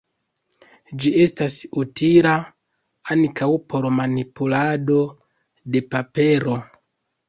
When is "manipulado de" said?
4.01-5.89